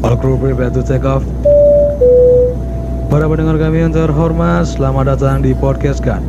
[0.00, 1.20] All crew prepare to take off.
[3.12, 6.24] Para pendengar kami yang terhormat, selamat datang di podcast kan.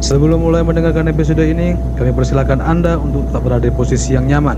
[0.00, 4.56] Sebelum mulai mendengarkan episode ini, kami persilakan Anda untuk tetap berada di posisi yang nyaman,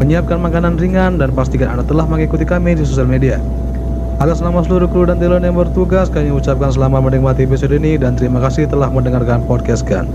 [0.00, 3.36] menyiapkan makanan ringan dan pastikan Anda telah mengikuti kami di sosial media.
[4.16, 8.16] Atas nama seluruh kru dan talent yang bertugas, kami ucapkan selamat menikmati episode ini dan
[8.16, 10.08] terima kasih telah mendengarkan podcast kan.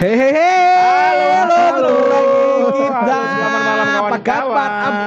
[0.00, 0.56] Hehehe.
[1.04, 3.18] Halo, halo, halo, kita.
[3.28, 4.56] Selamat malam Apa kabar?
[4.56, 5.03] Apa kabar?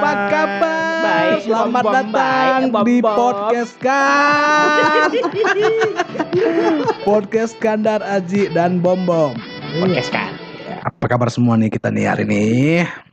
[0.98, 1.94] Baik, Selamat Bom Bom.
[1.94, 3.14] datang Baik, Bom di Bom.
[3.14, 5.08] podcast kan.
[7.06, 9.34] podcast Kandar Aji dan Bom Bom.
[9.74, 10.32] podcast kan
[10.80, 12.44] Apa kabar semua nih kita nih hari ini?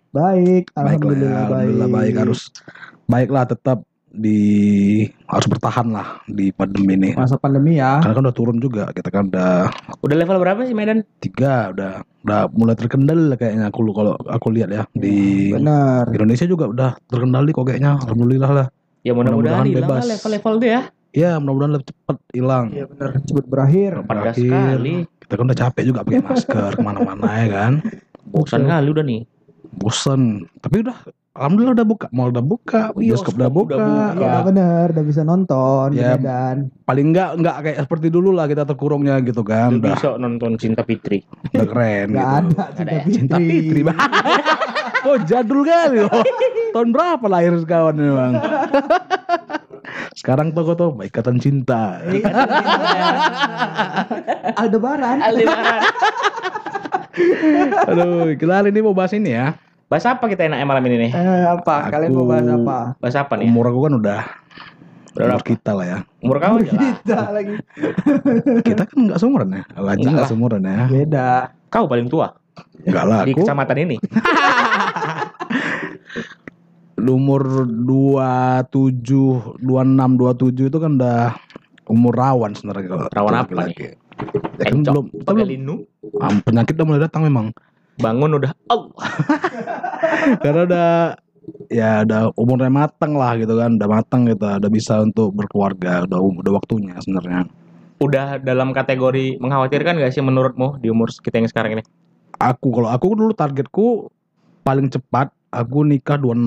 [0.10, 2.14] Baik, Baiklah alhamdulillah, alhamdulillah baik.
[2.16, 2.42] harus
[3.06, 3.84] baiklah tetap
[4.16, 4.42] di
[5.28, 7.10] harus bertahan lah di pandemi ini.
[7.14, 8.00] masa pandemi ya.
[8.00, 9.70] Karena kan udah turun juga, kita kan udah
[10.00, 14.70] udah level berapa sih Medan tiga, udah udah mulai terkendali kayaknya aku kalau aku lihat
[14.72, 16.10] ya di Benar.
[16.10, 18.68] Indonesia juga udah terkendali kok kayaknya, alhamdulillah lah.
[19.06, 20.02] ya mudah-mudahan lah bebas.
[20.18, 20.82] level-level tuh ya
[21.16, 22.66] Ya mudah-mudahan lebih cepat hilang.
[22.76, 23.92] Iya benar, cepat berakhir.
[24.04, 24.36] Berakhir.
[24.36, 27.74] sekali Kita kan udah capek juga pakai masker ke mana-mana ya kan.
[28.28, 29.22] bosan kali udah nih
[29.76, 30.48] Bosen.
[30.64, 30.98] Tapi udah,
[31.36, 33.76] alhamdulillah udah buka, mall udah buka, bioskop udah Bioskop udah buka.
[33.76, 34.24] buka.
[34.24, 36.72] Iya benar, udah bisa nonton Ya, Medan.
[36.84, 39.76] Paling enggak enggak kayak seperti dulu lah kita terkurungnya gitu kan.
[39.76, 41.20] Udah Udah, bisa nonton Cinta Fitri
[41.52, 42.56] udah keren Gak gitu.
[42.56, 43.02] ada Ada cinta ya?
[43.04, 43.14] Fitri.
[43.14, 43.80] Cinta Fitri.
[43.84, 44.00] Bang.
[45.08, 46.24] oh jadul kali loh.
[46.72, 48.32] Tahun berapa lahir kawan memang?
[50.16, 52.00] Sekarang toko tuh Ikatan Cinta.
[54.60, 55.20] Aldebaran.
[55.20, 55.82] Aldebaran
[57.88, 59.56] Aduh, kita hari ini mau bahas ini ya.
[59.86, 61.88] Bahas apa kita enaknya malam ini nih Eh, apa?
[61.88, 62.78] Kalian mau bahas Aku- apa?
[62.98, 64.22] bahas apa nih Umur aku kan udah
[65.16, 65.32] Berapa?
[65.32, 66.00] umur kita lah ya.
[66.20, 67.56] umur kamu aja lah Kita lagi.
[68.66, 69.64] Kita kan enggak seumuran ya.
[69.72, 70.28] Enggak lah.
[70.28, 70.80] seumuran ya.
[70.88, 71.28] Beda.
[71.68, 72.36] kau paling tua
[72.82, 73.40] Enggak lah di aku.
[73.42, 73.96] kecamatan ini
[77.06, 79.70] umur 27, 26, 27
[80.66, 81.38] itu kan udah
[81.86, 83.94] umur rawan sebenarnya kalau Rawan apa laki-laki.
[84.58, 85.78] Ya kan Encok, belum, kita belum
[86.18, 87.46] ah, penyakit udah mulai datang memang.
[88.00, 88.92] Bangun udah oh
[90.44, 90.90] Karena udah
[91.70, 96.18] ya udah umurnya matang lah gitu kan, udah matang gitu, udah bisa untuk berkeluarga, udah
[96.18, 97.46] udah waktunya sebenarnya.
[97.96, 101.84] udah dalam kategori mengkhawatirkan gak sih menurutmu di umur kita yang sekarang ini
[102.36, 104.12] Aku kalau aku dulu targetku
[104.68, 106.44] paling cepat aku nikah 26.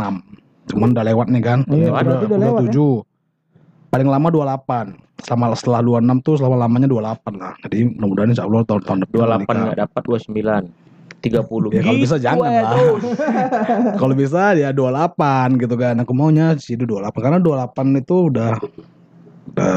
[0.69, 1.65] Cuman udah lewat nih kan.
[1.73, 2.73] Iya, berarti udah lewat ya.
[2.77, 3.89] 27.
[3.89, 5.25] Paling lama 28.
[5.25, 7.55] Selama setelah 26 tuh selama lamanya 28 lah.
[7.65, 9.57] Jadi mudah-mudahan insya Allah tahun-tahun depan 28 nikah.
[9.65, 10.88] nggak dapat 29
[11.19, 12.63] 30 Ya, kalau bisa jangan lah.
[12.63, 12.95] waduh.
[14.01, 15.99] Kalau bisa ya 28 gitu kan.
[15.99, 18.51] Aku maunya sih itu 28 karena 28 itu udah
[19.51, 19.71] udah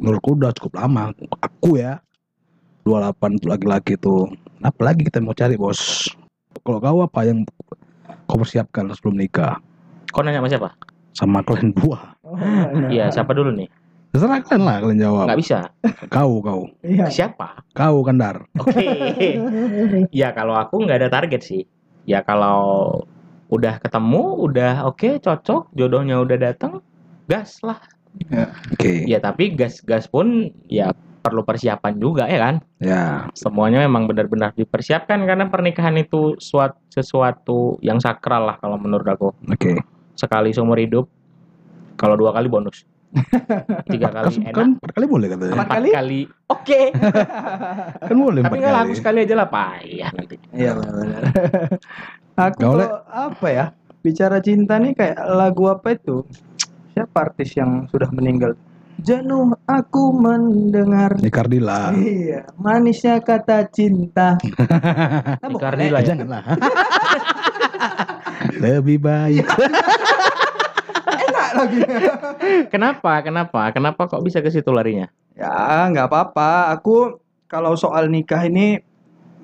[0.00, 1.12] menurutku udah cukup lama.
[1.44, 2.00] Aku ya
[2.88, 4.32] 28 tuh laki-laki tuh.
[4.64, 6.08] Apalagi kita mau cari, Bos.
[6.64, 7.44] Kalau kau apa yang
[8.24, 9.60] kau persiapkan sebelum nikah?
[10.08, 10.68] Kau nanya sama siapa?
[11.12, 12.16] Sama kalian dua.
[12.24, 12.36] Oh.
[12.88, 13.68] Iya, siapa dulu nih?
[14.08, 15.24] Terserah kalian lah kalian jawab.
[15.28, 15.58] Nggak bisa.
[16.08, 16.62] Kau, kau.
[16.80, 17.06] Iya.
[17.12, 17.60] Siapa?
[17.76, 18.48] Kau Kandar.
[18.56, 19.36] Oke.
[20.20, 21.62] ya kalau aku nggak ada target sih.
[22.08, 23.04] Ya kalau
[23.52, 26.80] udah ketemu, udah oke, cocok, jodohnya udah datang,
[27.28, 27.76] gas lah.
[28.72, 29.04] Oke.
[29.04, 32.54] Ya tapi gas-gas pun ya perlu persiapan juga ya kan.
[32.80, 33.28] Ya.
[33.36, 39.28] Semuanya memang benar-benar dipersiapkan karena pernikahan itu suat- sesuatu yang sakral lah kalau menurut aku.
[39.52, 39.76] Oke.
[40.16, 41.04] Sekali seumur hidup,
[42.00, 42.88] kalau dua kali bonus.
[43.88, 44.54] Tiga kali Kan, enak.
[44.54, 45.52] kan empat kali boleh katanya.
[45.54, 45.88] Empat kali?
[45.90, 46.20] kali.
[46.46, 46.80] Oke.
[48.08, 48.76] Kan boleh Tapi empat kali.
[48.76, 50.36] laku sekali aja lah payah nanti.
[50.50, 51.22] Iya benar.
[52.44, 52.86] Aku Gak boleh.
[52.86, 53.64] tuh apa ya?
[53.98, 56.22] Bicara cinta nih kayak lagu apa itu?
[56.92, 58.54] Siapa artis yang sudah meninggal?
[58.98, 61.14] Jenuh aku mendengar.
[61.16, 61.94] Ini Kardila.
[61.94, 64.34] Iya, manisnya kata cinta.
[64.34, 65.90] Nah, Icardi boleh.
[65.90, 66.08] lah ya.
[66.08, 66.42] Jangan lah.
[68.56, 69.46] Lebih baik.
[71.08, 71.80] Enak lagi.
[72.72, 73.12] Kenapa?
[73.24, 73.60] Kenapa?
[73.72, 75.08] Kenapa kok bisa ke situ larinya?
[75.38, 76.74] ya, nggak apa-apa.
[76.74, 78.82] Aku kalau soal nikah ini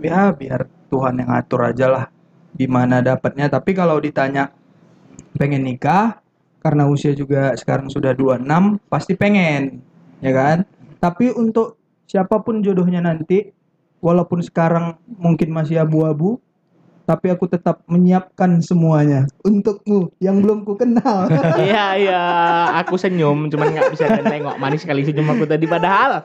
[0.02, 2.04] ya biar Tuhan yang ngatur aja lah
[2.52, 3.48] gimana dapatnya.
[3.48, 4.50] Tapi kalau ditanya
[5.38, 6.24] pengen nikah
[6.64, 9.84] karena usia juga sekarang sudah 26 pasti pengen
[10.24, 10.64] ya kan
[10.96, 11.76] tapi untuk
[12.08, 13.52] siapa pun jodohnya nanti
[14.00, 16.40] walaupun sekarang mungkin masih abu-abu
[17.04, 21.28] tapi aku tetap menyiapkan semuanya untukmu yang belum ku kenal
[21.60, 22.22] Iya iya,
[22.80, 26.24] aku senyum, cuman nggak bisa nengok manis sekali senyum aku tadi padahal.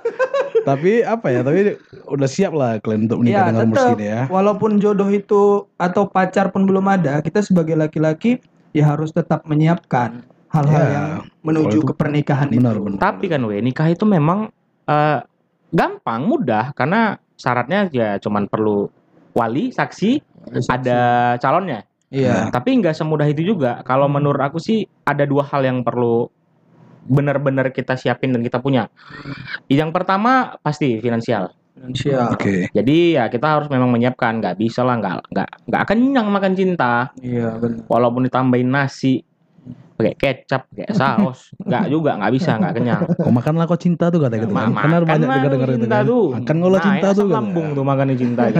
[0.64, 1.42] Tapi apa ya?
[1.44, 1.76] Tapi
[2.10, 4.22] udah siap lah kalian untuk menikah ya dengan umur segini ya.
[4.28, 8.42] walaupun jodoh itu atau pacar pun belum ada kita sebagai laki-laki
[8.74, 11.10] ya harus tetap menyiapkan hal-hal Ya, yang
[11.46, 13.00] menuju ke pernikahan Benar itu benar.
[13.00, 14.50] Tapi kan we, nikah itu memang
[14.90, 15.20] eh,
[15.70, 18.90] gampang, mudah karena syaratnya ya cuman perlu
[19.38, 20.29] wali, saksi,
[20.68, 21.00] ada
[21.38, 21.84] calonnya.
[22.10, 22.50] Iya.
[22.50, 23.82] Tapi nggak semudah itu juga.
[23.84, 26.26] Kalau menurut aku sih ada dua hal yang perlu
[27.06, 28.90] benar-benar kita siapin dan kita punya.
[29.66, 31.54] Yang pertama pasti finansial.
[31.74, 32.34] Finansial.
[32.34, 32.68] Oke.
[32.70, 34.42] Jadi ya kita harus memang menyiapkan.
[34.42, 37.14] Nggak bisa lah nggak nggak nggak kenyang makan cinta.
[37.18, 37.86] Iya benar.
[37.86, 39.22] Walaupun ditambahin nasi,
[39.96, 43.02] pakai kecap, pakai saus, nggak juga nggak bisa nggak kenyang.
[43.16, 44.54] Kau makanlah kau cinta tuh katanya gitu.
[44.54, 44.74] Kan.
[44.74, 46.10] Karena makan banyak lah dengar dengar gitu cinta kan.
[46.10, 46.26] tuh.
[46.36, 47.28] Makan kalau Nah, cinta ya, tuh.
[47.30, 48.44] lambung tuh makannya cinta.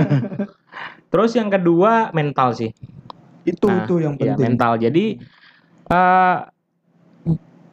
[1.10, 2.70] Terus yang kedua mental sih.
[3.44, 4.46] Itu Nah, itu yang Iya penting.
[4.46, 4.72] mental.
[4.78, 5.06] Jadi
[5.90, 6.38] eh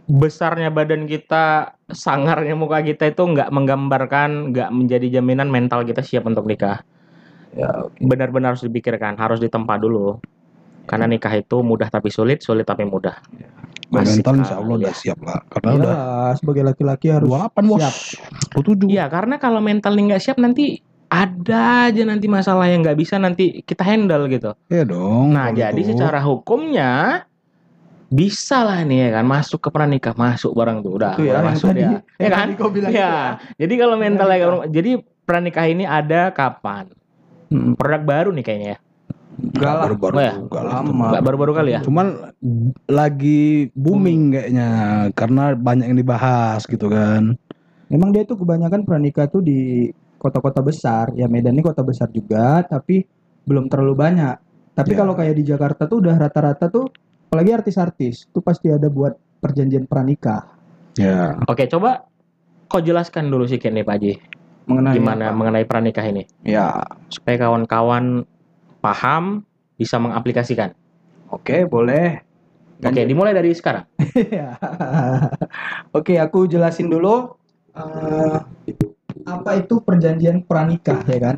[0.07, 6.25] besarnya badan kita, sangarnya muka kita itu nggak menggambarkan, nggak menjadi jaminan mental kita siap
[6.25, 6.81] untuk nikah.
[7.53, 7.91] Ya.
[7.99, 10.23] Benar-benar harus dipikirkan, harus ditempa dulu.
[10.87, 13.19] Karena nikah itu mudah tapi sulit, sulit tapi mudah.
[13.87, 14.99] Kalau Asik mental insya Allah udah ya.
[14.99, 15.39] siap lah.
[15.51, 15.95] Karena Ya, udah
[16.39, 17.79] sebagai laki-laki harus 28 bos.
[17.83, 17.95] siap.
[18.55, 18.87] 27.
[18.91, 23.63] Iya, karena kalau mental nggak siap nanti ada aja nanti masalah yang nggak bisa nanti
[23.63, 24.53] kita handle gitu.
[24.69, 25.33] Iya dong.
[25.35, 25.91] Nah, kalau jadi itu.
[25.95, 27.23] secara hukumnya
[28.07, 31.69] bisa lah nih ya kan masuk ke pranikah, masuk barang tuh udah, Itu ya masuk
[31.75, 31.83] tadi.
[31.83, 31.99] ya.
[32.23, 32.49] Ya kan?
[32.55, 33.39] kau bilang itu Ya.
[33.59, 34.67] Jadi kalau mental Pranikah.
[34.71, 34.91] jadi
[35.27, 36.91] pranikah ini ada kapan?
[37.51, 37.75] Hmm.
[37.79, 38.79] Produk baru nih kayaknya ya.
[39.37, 39.83] Enggak lah.
[39.91, 40.35] baru-baru Oh ya?
[40.39, 40.65] lah.
[40.65, 41.07] Lama.
[41.21, 41.81] Baru-baru kali ya?
[41.85, 42.07] Cuman
[42.89, 44.69] lagi booming kayaknya
[45.13, 47.35] karena banyak yang dibahas gitu kan.
[47.87, 49.91] Memang dia tuh kebanyakan pranikah tuh di
[50.27, 51.15] kota-kota besar.
[51.15, 53.07] Ya Medan ini kota besar juga, tapi
[53.47, 54.35] belum terlalu banyak.
[54.75, 54.99] Tapi Ya.
[54.99, 56.91] kalau kayak di Jakarta tuh udah rata-rata tuh,
[57.31, 60.43] apalagi artis-artis, tuh pasti ada buat perjanjian pranikah.
[60.99, 61.39] Ya.
[61.47, 62.11] Oke, coba
[62.67, 64.13] kau jelaskan dulu sedikit nih Pak Haji.
[64.67, 65.37] Mengenai Gimana apa?
[65.39, 66.27] mengenai pranikah ini?
[66.43, 68.27] Ya, Supaya kawan-kawan
[68.83, 69.47] paham
[69.79, 70.75] bisa mengaplikasikan.
[71.31, 72.19] oke boleh.
[72.83, 73.87] Oke, dimulai dari sekarang.
[74.29, 74.59] Ya.
[75.93, 77.37] Oke, aku jelasin dulu
[77.73, 78.37] eh,
[79.27, 81.37] apa itu perjanjian pranikah ya kan.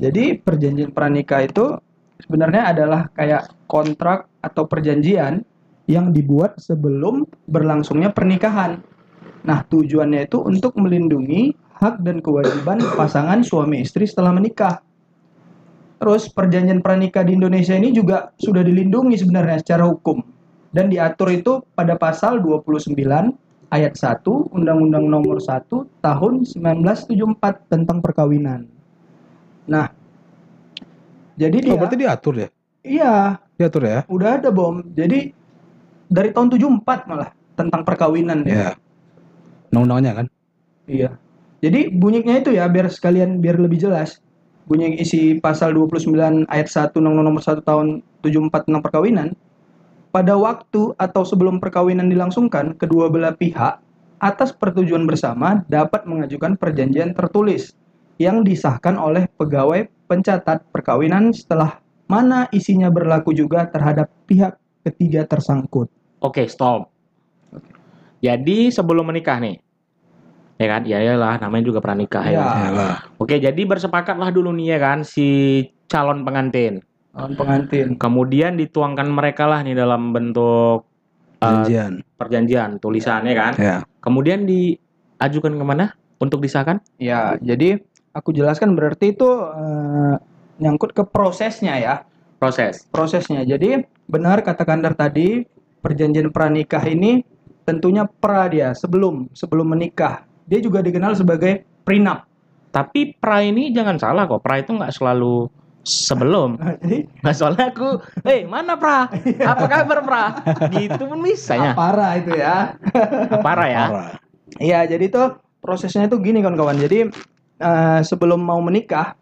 [0.00, 1.76] Jadi perjanjian pranikah itu
[2.24, 5.44] sebenarnya adalah kayak kontrak atau perjanjian
[5.86, 8.80] yang dibuat sebelum berlangsungnya pernikahan.
[9.44, 14.80] Nah, tujuannya itu untuk melindungi hak dan kewajiban pasangan suami istri setelah menikah.
[16.02, 20.18] Terus perjanjian pranikah di Indonesia ini juga sudah dilindungi sebenarnya secara hukum
[20.74, 22.98] dan diatur itu pada pasal 29
[23.72, 25.64] ayat 1 Undang-Undang Nomor 1
[26.04, 28.68] Tahun 1974 tentang perkawinan.
[29.64, 29.88] Nah,
[31.34, 32.48] jadi dia Oh, berarti diatur ya?
[32.84, 33.98] iya, Diatur ya?
[34.06, 34.84] udah ada bom.
[34.92, 35.32] Jadi
[36.12, 38.52] dari tahun 74 malah tentang perkawinan dia.
[38.52, 38.70] Ya.
[39.72, 40.26] Undang-undangnya kan?
[40.84, 41.10] Iya.
[41.62, 44.20] Jadi bunyinya itu ya biar sekalian biar lebih jelas.
[44.62, 47.86] Bunyi isi pasal 29 ayat 1 Undang-Undang Nomor 1 Tahun
[48.20, 49.28] 74 tentang perkawinan.
[50.12, 53.80] Pada waktu atau sebelum perkawinan dilangsungkan, kedua belah pihak
[54.20, 57.72] atas persetujuan bersama dapat mengajukan perjanjian tertulis
[58.20, 61.80] yang disahkan oleh pegawai pencatat perkawinan setelah
[62.12, 65.88] mana isinya berlaku juga terhadap pihak ketiga tersangkut.
[66.20, 66.92] Oke, stop.
[68.20, 69.58] Jadi sebelum menikah nih,
[70.60, 70.82] ya kan?
[70.84, 72.36] Ya iyalah, namanya juga pranikah ya.
[72.36, 72.46] Ya.
[72.68, 72.94] Iyalah.
[73.16, 75.26] Oke, jadi bersepakatlah dulu nih ya kan si
[75.88, 76.84] calon pengantin.
[77.12, 77.94] Calon pengantin.
[78.00, 82.00] Kemudian dituangkan mereka lah nih dalam bentuk uh, Perjanjian.
[82.16, 83.52] perjanjian, tulisannya kan.
[83.60, 83.76] Ya.
[84.00, 86.80] Kemudian diajukan ke mana untuk disahkan?
[86.96, 87.84] Ya, jadi
[88.16, 90.14] aku jelaskan berarti itu eh,
[90.62, 91.94] nyangkut ke prosesnya ya,
[92.38, 92.86] Proses.
[92.88, 93.42] prosesnya.
[93.42, 95.42] Jadi benar kata Kandar tadi,
[95.82, 97.22] perjanjian pranikah ini
[97.62, 100.26] tentunya pra dia sebelum sebelum menikah.
[100.46, 102.26] Dia juga dikenal sebagai prenup.
[102.72, 104.42] Tapi pra ini jangan salah kok.
[104.42, 105.46] Pra itu nggak selalu
[105.82, 106.58] sebelum.
[106.82, 109.06] Jadi Nah, soalnya aku, eh mana pra?
[109.42, 110.24] Apa kabar pra?
[110.70, 111.72] Gitu pun bisa ya.
[111.74, 112.74] para itu ya.
[113.42, 113.84] Parah ya.
[113.90, 114.10] Parah.
[114.60, 116.76] Iya, jadi tuh prosesnya itu gini kawan-kawan.
[116.76, 117.08] Jadi
[117.62, 119.16] eh, sebelum mau menikah,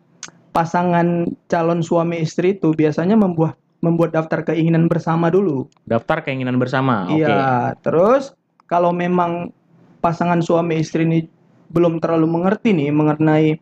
[0.51, 5.69] pasangan calon suami istri itu biasanya membuat membuat daftar keinginan bersama dulu.
[5.89, 7.09] Daftar keinginan bersama.
[7.09, 8.37] Iya, terus
[8.69, 9.55] kalau memang
[10.05, 11.25] pasangan suami istri ini
[11.71, 13.57] belum terlalu mengerti nih mengenai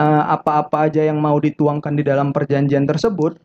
[0.00, 3.36] apa-apa aja yang mau dituangkan di dalam perjanjian tersebut,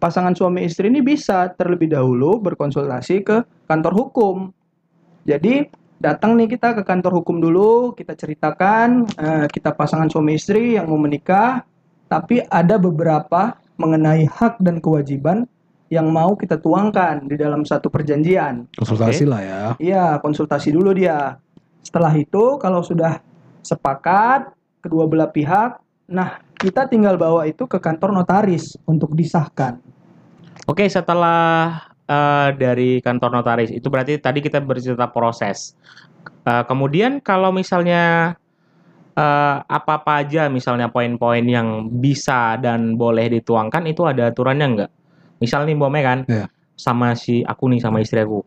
[0.00, 4.36] pasangan suami istri ini bisa terlebih dahulu berkonsultasi ke kantor hukum.
[5.28, 5.68] Jadi
[6.00, 10.88] datang nih kita ke kantor hukum dulu, kita ceritakan eh, kita pasangan suami istri yang
[10.88, 11.62] mau menikah,
[12.08, 15.44] tapi ada beberapa mengenai hak dan kewajiban
[15.92, 18.70] yang mau kita tuangkan di dalam satu perjanjian.
[18.78, 19.62] Konsultasi lah ya.
[19.76, 21.36] Iya, konsultasi dulu dia.
[21.82, 23.18] Setelah itu kalau sudah
[23.60, 25.78] sepakat kedua belah pihak,
[26.10, 29.80] nah kita tinggal bawa itu ke kantor notaris untuk disahkan.
[30.68, 35.72] Oke, setelah eh, dari kantor notaris itu berarti tadi kita bercerita proses.
[36.44, 38.34] Eh, kemudian kalau misalnya
[39.16, 44.90] eh, apa-apa aja misalnya poin-poin yang bisa dan boleh dituangkan itu ada aturannya nggak?
[45.40, 46.52] Misal nih Bome kan, Iya.
[46.76, 48.44] sama si aku nih sama istri aku,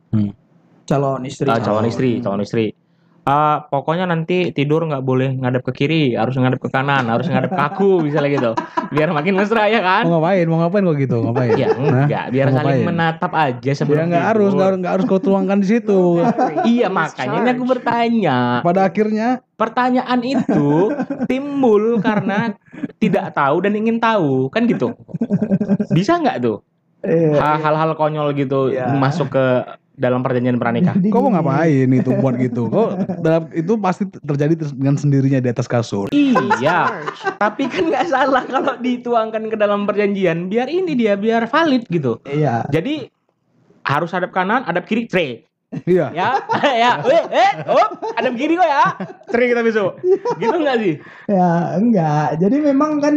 [0.85, 2.65] calon istri Eh, calon istri, calon istri.
[3.23, 7.49] Eh, pokoknya nanti tidur nggak boleh ngadep ke kiri, harus ngadep ke kanan, harus ngadep
[7.49, 8.51] ke aku, misalnya gitu.
[8.91, 10.03] Biar makin mesra ya kan?
[10.03, 10.43] Mau ngapain?
[10.43, 11.17] Mau ngapain kok gitu?
[11.23, 11.55] Ngapain?
[11.55, 12.89] Ya enggak, biar Mau saling ngapain?
[12.91, 14.55] menatap aja Ya sebelum nggak harus, tidur.
[14.59, 16.01] nggak harus, nggak harus kau tuangkan di situ.
[16.73, 18.37] Iya makanya ini aku bertanya.
[18.59, 20.91] Pada akhirnya, Pertanyaan itu
[21.23, 22.51] timbul karena
[22.99, 24.91] tidak tahu dan ingin tahu, kan gitu.
[25.89, 26.59] Bisa nggak tuh
[26.99, 28.91] Eh, hal-hal konyol gitu Iya.
[28.95, 29.45] masuk ke
[29.93, 32.65] dalam perjanjian jadi kau mau ngapain itu buat gitu?
[32.65, 36.09] Kau dalam itu pasti terjadi ter- dengan sendirinya di atas kasur.
[36.09, 37.05] Iya,
[37.43, 40.49] tapi kan nggak salah kalau dituangkan ke dalam perjanjian.
[40.49, 42.17] Biar ini dia biar valid gitu.
[42.25, 42.65] Iya.
[42.73, 43.05] Jadi
[43.85, 45.45] harus hadap kanan, hadap kiri, tre.
[45.85, 46.09] Iya.
[46.13, 46.29] Ya,
[46.83, 48.85] ya, eh, eh, oh, hadap kiri kok ya.
[49.29, 50.01] Tre kita besok.
[50.41, 50.95] Gitu nggak sih?
[51.29, 52.41] Ya enggak.
[52.41, 53.15] Jadi memang kan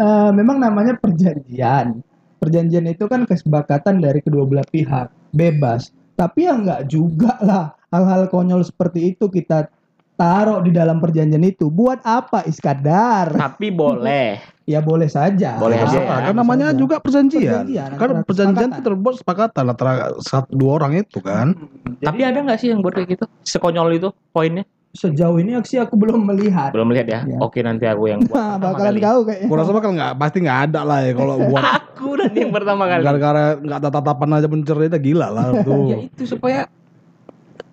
[0.00, 2.00] eh, memang namanya perjanjian.
[2.40, 5.92] Perjanjian itu kan kesepakatan dari kedua belah pihak, bebas.
[6.14, 9.70] Tapi ya enggak juga lah hal-hal konyol seperti itu kita
[10.14, 11.70] taruh di dalam perjanjian itu.
[11.70, 13.34] Buat apa Iskandar?
[13.34, 14.38] Tapi boleh.
[14.64, 15.60] Ya boleh saja.
[15.60, 16.32] Boleh aja ya.
[16.32, 16.80] Kan namanya Saja.
[16.80, 17.68] juga perjanjian.
[17.68, 21.52] Perjanjian, Kan perjanjian itu terbuat sepakatan antara satu dua orang itu kan.
[22.00, 23.24] Tapi ada nggak sih yang buat kayak gitu?
[23.44, 24.64] Sekonyol itu poinnya?
[24.94, 26.70] Sejauh ini aksi aku belum melihat.
[26.70, 27.20] Belum lihat ya?
[27.22, 27.38] Iya.
[27.38, 28.32] Oke nanti aku yang buat.
[28.32, 29.46] Nah, bakalan kau kayaknya.
[29.46, 32.82] Gua rasa bakal nggak pasti nggak ada lah ya kalau buat Aku nanti yang pertama
[32.84, 33.02] kali.
[33.02, 35.86] gara-gara nggak ada tatapan aja pencernya itu gila lah Ya tuh.
[36.00, 36.60] itu supaya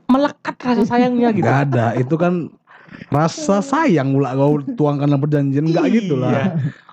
[0.06, 1.46] melekat rasa sayangnya gitu.
[1.46, 1.86] Nggak ada.
[1.96, 2.34] Itu kan
[3.08, 6.26] rasa sayang mula kau tuangkan dalam perjanjian nggak gitu Iya.
[6.26, 6.46] lah.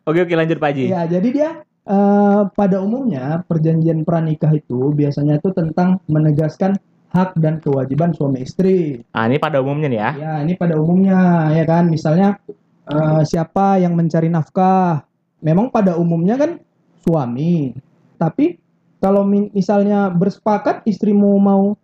[0.04, 0.84] Oke oke lanjut Pak Haji.
[0.88, 1.50] Iya, jadi dia
[1.84, 6.76] eh, pada umumnya perjanjian pranikah itu biasanya itu tentang menegaskan
[7.08, 9.00] hak dan kewajiban suami istri.
[9.10, 10.10] Nah ini pada umumnya nih ya.
[10.14, 11.18] Ya, ini pada umumnya
[11.50, 12.36] ya kan, misalnya
[12.84, 15.04] eh, siapa yang mencari nafkah?
[15.38, 16.58] Memang pada umumnya kan
[17.00, 17.72] suami.
[18.16, 18.58] Tapi
[18.98, 21.78] kalau mi- misalnya bersepakat istrimu mau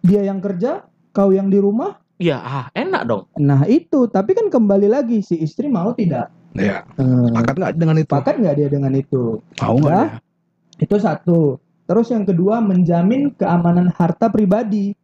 [0.00, 3.22] dia yang kerja, kau yang di rumah, Iya ah enak dong.
[3.34, 4.04] nah itu.
[4.04, 6.28] Tapi kan kembali lagi si istri mau tidak?
[6.52, 6.84] Ya.
[6.94, 8.06] Eh, Sepakat nggak dengan itu?
[8.06, 9.22] sepakat nggak dia dengan itu?
[9.56, 10.06] Mau nggak?
[10.10, 10.84] Dia?
[10.84, 11.56] Itu satu.
[11.90, 14.94] Terus yang kedua menjamin keamanan harta pribadi.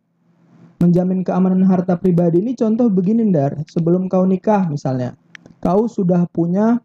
[0.79, 5.19] Menjamin keamanan harta pribadi ini contoh begini Ndar, sebelum kau nikah misalnya.
[5.59, 6.79] Kau sudah punya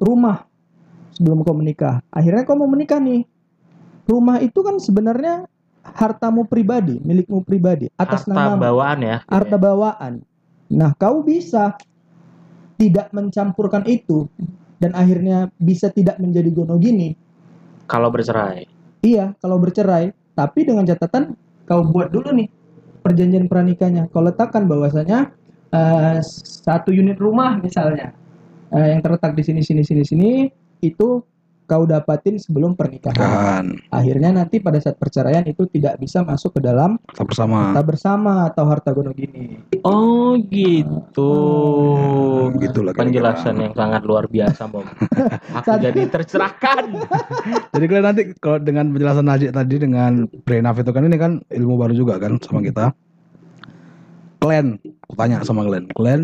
[0.00, 0.48] rumah
[1.12, 2.00] sebelum kau menikah.
[2.08, 3.28] Akhirnya kau mau menikah nih.
[4.08, 5.44] Rumah itu kan sebenarnya
[5.84, 9.16] hartamu pribadi, milikmu pribadi, atas Harta nama bawaan ya.
[9.28, 10.24] harta bawaan.
[10.72, 11.76] Nah, kau bisa
[12.80, 14.24] tidak mencampurkan itu
[14.80, 17.14] dan akhirnya bisa tidak menjadi gonogini
[17.86, 18.71] Kalau bercerai.
[19.02, 21.34] Iya, kalau bercerai, tapi dengan catatan
[21.66, 22.48] kau buat dulu nih
[23.02, 24.06] perjanjian pernikahnya.
[24.14, 25.34] Kau letakkan bahwasanya
[25.74, 26.18] eh,
[26.62, 28.14] satu unit rumah misalnya
[28.70, 30.30] eh, yang terletak di sini sini sini sini
[30.82, 31.18] itu
[31.64, 33.16] kau dapatin sebelum pernikahan.
[33.16, 33.66] Kan.
[33.88, 37.70] Akhirnya nanti pada saat perceraian itu tidak bisa masuk ke dalam Kita bersama.
[37.70, 39.56] harta bersama atau harta gonogini.
[39.80, 41.32] Oh gitu.
[42.56, 43.32] Gitu lah kira-kira.
[43.32, 44.84] Penjelasan yang sangat luar biasa, Bom.
[45.58, 46.84] Aku Saat- jadi tercerahkan.
[47.72, 50.12] Jadi kalian nanti kalau dengan penjelasan Najib tadi dengan
[50.44, 52.92] Prenaf itu kan ini kan ilmu baru juga kan sama kita.
[54.38, 54.76] Kalian,
[55.06, 56.20] aku tanya sama kalian, kalian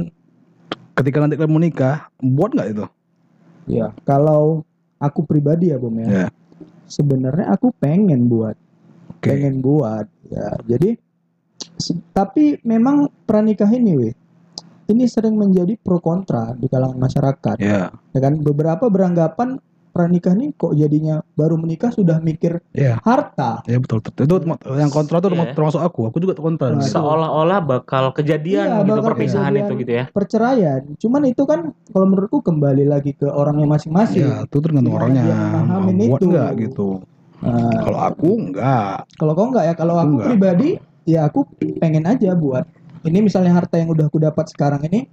[0.92, 2.84] ketika nanti kalian mau nikah, buat nggak itu?
[3.70, 4.66] Ya, kalau
[4.98, 6.06] aku pribadi ya, Bom ya.
[6.06, 6.28] Ya.
[6.88, 8.56] Sebenarnya aku pengen buat
[9.18, 9.34] Oke.
[9.34, 10.94] pengen buat ya jadi
[12.14, 14.14] tapi memang pernikah ini weh
[14.88, 19.58] ini sering menjadi pro kontra di kalangan masyarakat Ya, ya kan beberapa beranggapan
[19.98, 24.22] pernikah ini kok jadinya baru menikah sudah mikir ya, harta ya betul betul.
[24.22, 25.50] Itu terma- yang kontra itu Iya.
[25.50, 26.00] termasuk aku.
[26.06, 26.70] Aku juga kontra.
[26.70, 26.78] Nah.
[26.80, 29.66] Seolah-olah bakal kejadian Iya, gitu bakal perpisahan kejadian.
[29.66, 30.04] itu gitu ya.
[30.08, 35.02] perceraian cuman itu kan kalau menurutku kembali lagi ke orangnya masing-masing Ya, itu tergantung Gimana
[35.02, 35.22] orangnya.
[36.06, 36.26] buat itu.
[36.28, 36.88] nggak gitu.
[37.38, 38.94] Nah, Kalau aku nggak.
[39.14, 40.26] kalau kau enggak ya kalau aku Enggak.
[40.30, 40.68] pribadi
[41.04, 41.40] ya aku
[41.74, 42.62] pengen aja buat
[43.00, 45.06] ini misalnya harta yang udah aku dapat sekarang ini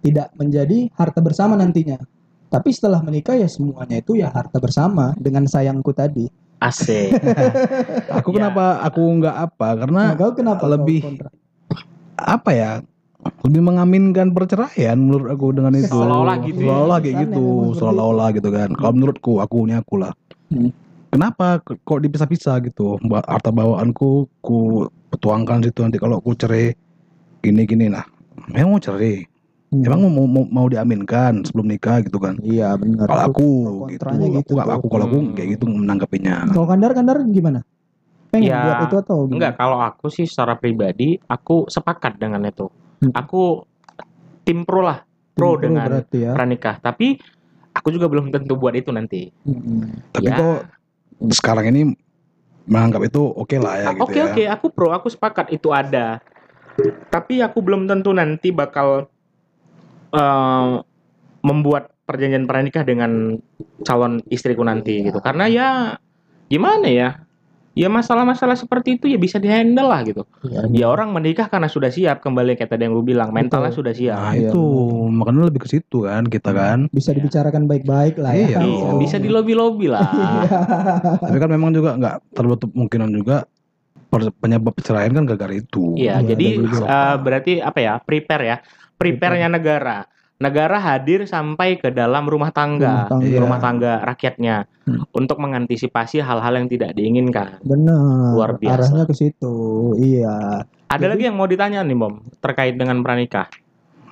[0.00, 2.00] tidak menjadi harta bersama nantinya
[2.50, 6.26] tapi setelah menikah ya semuanya itu ya harta bersama dengan sayangku tadi.
[6.60, 7.14] Asik.
[8.20, 8.36] Aku Ya.
[8.36, 9.68] kenapa aku nggak apa?
[9.80, 11.00] Karena nah, kau kenapa lebih-
[12.18, 12.70] apa ya?
[13.46, 15.88] Lebih mengaminkan perceraian menurut aku dengan itu.
[15.88, 16.68] Seolah-olah gitu ya.
[16.68, 18.68] seolah-olah kayak gitu seolah-olah gitu kan.
[18.76, 20.12] Kalau menurutku aku ini aku lah.
[20.50, 20.68] Hmm.
[21.10, 22.98] kenapa kok dipisah-pisah gitu?
[23.08, 24.58] Harta bawaanku ku
[25.08, 26.74] petuangkan situ nanti kalau aku cerai.
[27.40, 28.04] Gini gini nah
[28.52, 29.24] memang mau cerai
[29.70, 29.86] Hmm.
[29.86, 34.02] emang mau, mau mau diaminkan sebelum nikah gitu kan iya benar kalau aku pro gitu
[34.02, 34.74] aku gitu nggak tuh.
[34.74, 35.30] aku kalau aku Hmm.
[35.32, 37.60] kayak gitu menanggapinya kalau kandar kandar gimana
[38.30, 39.34] pengen Ya, buat itu atau gimana?
[39.34, 42.66] Enggak, kalau aku sih secara pribadi aku sepakat dengan itu.
[42.98, 43.10] Hmm.
[43.10, 43.66] Aku
[44.42, 45.02] tim pro lah,
[45.34, 46.78] pro Pro dengan berarti ya pranikah.
[46.78, 47.18] Tapi
[47.70, 49.30] aku juga belum tentu buat itu nanti.
[49.42, 50.02] Hmm.
[50.10, 50.34] tapi Ya.
[50.34, 50.58] kok
[51.30, 51.90] sekarang ini
[52.66, 54.26] menganggap itu oke lah ya gitu Oke ya.
[54.26, 56.18] oke, aku pro, aku sepakat itu ada.
[57.06, 59.10] Tapi aku belum tentu nanti bakal
[60.12, 60.72] eh,
[61.40, 63.38] membuat perjanjian pernikah dengan
[63.86, 65.22] calon istriku nanti gitu.
[65.22, 65.68] Karena ya
[66.50, 67.10] gimana ya?
[67.70, 70.26] Ya masalah-masalah seperti itu ya bisa dihandle lah gitu.
[70.42, 73.94] Iya, Ya orang menikah karena sudah siap kembali kayak tadi yang lu bilang, mentalnya sudah
[73.94, 74.18] siap.
[74.18, 74.62] Nah Iya, itu
[75.06, 76.90] makanya lebih ke situ kan kita kan.
[76.90, 78.58] bisa dibicarakan baik-baik lah ya.
[78.58, 78.60] Iya.
[78.66, 80.02] Iya, bisa di lobby-lobby lah.
[81.24, 83.46] Tapi kan memang juga nggak tertutup kemungkinan juga
[84.42, 85.94] penyebab perceraian kan gara-gara itu.
[85.94, 87.94] Iya, Iya, jadi eh, berarti apa ya?
[88.02, 88.56] Prepare ya.
[89.00, 90.04] Prepare-nya negara.
[90.36, 93.24] Negara hadir sampai ke dalam rumah tangga, Rumah tangga.
[93.26, 93.38] Iya.
[93.40, 95.04] rumah tangga rakyatnya Hmm.
[95.10, 97.60] untuk mengantisipasi hal-hal yang tidak diinginkan.
[97.60, 98.32] Benar.
[98.32, 98.88] Luar biasa.
[98.88, 99.54] Arahnya ke situ.
[99.96, 100.64] Iya.
[100.86, 103.52] Ada Jadi- lagi yang mau ditanya nih, Bom, terkait dengan pranikah.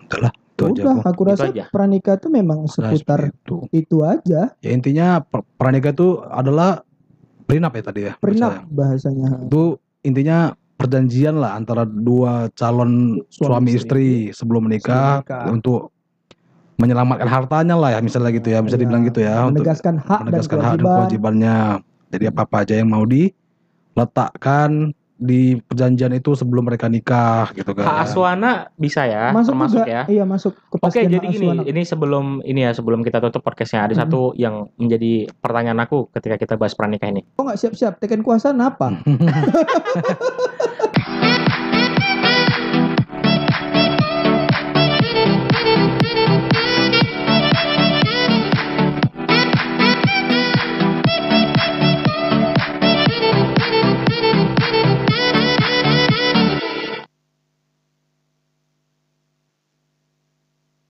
[0.07, 0.83] Udahlah, itu aja.
[0.83, 1.65] Udah, aku Itu rasa aja.
[1.69, 3.57] pranikah itu memang Udah seputar itu.
[3.71, 4.41] itu aja.
[4.55, 5.21] Ya intinya
[5.55, 6.85] pranikah itu adalah
[7.45, 8.13] prenup ya tadi ya.
[8.15, 8.69] Prenup bahasanya.
[8.69, 9.29] bahasanya.
[9.45, 9.63] Itu
[10.03, 15.91] intinya perjanjian lah antara dua calon Suami suami, istri, sebelum menikah untuk
[16.79, 20.21] menyelamatkan hartanya lah ya misalnya gitu ya bisa Iya, dibilang gitu ya untuk Menegaskan hak
[20.23, 20.95] menegaskan dan hak dan kewajiban.
[20.95, 21.57] kewajibannya.
[22.09, 24.71] Jadi apa apa aja yang mau diletakkan
[25.19, 27.85] di perjanjian itu sebelum mereka nikah gitu kan.
[27.85, 29.91] Hak asuhana bisa ya, Masuk termasuk juga.
[29.91, 30.03] ya.
[30.07, 34.03] Iya, masuk Oke, jadi gini, ini sebelum ini ya, sebelum kita tutup podcastnya ada Hmm.
[34.07, 37.27] satu yang menjadi pertanyaan aku ketika kita bahas pranikah ini.
[37.35, 37.99] Kok nggak siap-siap?
[37.99, 38.95] Tekan kuasa apa?